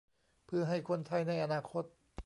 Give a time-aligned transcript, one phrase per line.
[0.45, 1.83] เพื่อให้คนไทยในอนาคต